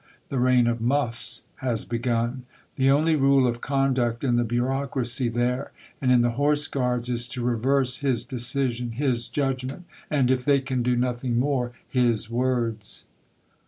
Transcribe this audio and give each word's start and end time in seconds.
The 0.29 0.39
reign 0.39 0.65
of 0.65 0.81
muffs 0.81 1.43
has 1.57 1.85
begun. 1.85 2.47
The 2.75 2.89
only 2.89 3.15
rule 3.15 3.45
of 3.45 3.61
conduct 3.61 4.23
in 4.23 4.35
the 4.35 4.43
bureaucracy 4.43 5.29
there 5.29 5.71
and 6.01 6.11
in 6.11 6.21
the 6.21 6.31
Horse 6.41 6.65
Guards 6.65 7.07
is 7.07 7.27
to 7.27 7.45
reverse 7.45 7.97
his 7.97 8.23
decision, 8.23 8.93
his 8.93 9.27
judgment, 9.27 9.85
and 10.09 10.31
(if 10.31 10.43
they 10.43 10.59
can 10.59 10.81
do 10.81 10.95
nothing 10.95 11.37
more) 11.37 11.73
his 11.87 12.31
words. 12.31 13.05